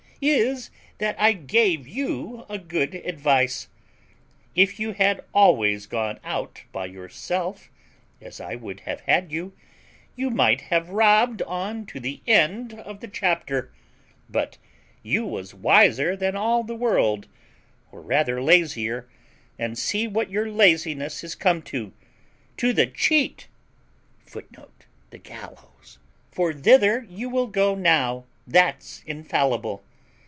]is, 0.23 0.69
that 0.99 1.15
I 1.17 1.31
gave 1.31 1.87
you 1.87 2.45
a 2.47 2.59
good 2.59 2.93
advice. 2.93 3.69
If 4.53 4.79
you 4.79 4.91
had 4.93 5.25
always 5.33 5.87
gone 5.87 6.19
out 6.23 6.61
by 6.71 6.85
yourself, 6.85 7.71
as 8.21 8.39
I 8.39 8.53
would 8.53 8.81
have 8.81 8.99
had 9.01 9.31
you, 9.31 9.53
you 10.15 10.29
might 10.29 10.61
have 10.61 10.91
robbed 10.91 11.41
on 11.41 11.87
to 11.87 11.99
the 11.99 12.21
end 12.27 12.75
of 12.75 12.99
the 12.99 13.07
chapter; 13.07 13.71
but 14.29 14.59
you 15.01 15.25
was 15.25 15.55
wiser 15.55 16.15
than 16.15 16.35
all 16.35 16.63
the 16.63 16.75
world, 16.75 17.27
or 17.91 17.99
rather 17.99 18.43
lazier, 18.43 19.09
and 19.57 19.75
see 19.75 20.07
what 20.07 20.29
your 20.29 20.47
laziness 20.51 21.23
is 21.23 21.33
come 21.33 21.63
to 21.63 21.93
to 22.57 22.73
the 22.73 22.85
CHEAT, 22.85 23.47
[Footnote: 24.27 24.85
The 25.09 25.17
gallows.] 25.17 25.97
for 26.31 26.53
thither 26.53 27.07
you 27.09 27.27
will 27.27 27.47
go 27.47 27.73
now, 27.73 28.25
that's 28.45 29.01
infallible. 29.07 29.83